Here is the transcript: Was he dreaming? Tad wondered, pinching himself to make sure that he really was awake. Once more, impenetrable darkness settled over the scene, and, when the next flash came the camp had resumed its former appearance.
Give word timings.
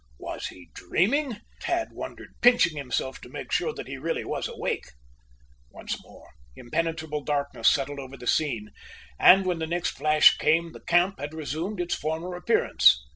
Was 0.17 0.47
he 0.47 0.71
dreaming? 0.73 1.41
Tad 1.59 1.89
wondered, 1.91 2.33
pinching 2.41 2.75
himself 2.75 3.21
to 3.21 3.29
make 3.29 3.51
sure 3.51 3.71
that 3.71 3.85
he 3.87 3.99
really 3.99 4.25
was 4.25 4.47
awake. 4.47 4.87
Once 5.69 5.95
more, 6.03 6.27
impenetrable 6.55 7.23
darkness 7.23 7.69
settled 7.69 7.99
over 7.99 8.17
the 8.17 8.25
scene, 8.25 8.71
and, 9.19 9.45
when 9.45 9.59
the 9.59 9.67
next 9.67 9.91
flash 9.91 10.35
came 10.39 10.71
the 10.71 10.79
camp 10.81 11.19
had 11.19 11.35
resumed 11.35 11.79
its 11.79 11.93
former 11.93 12.33
appearance. 12.33 12.99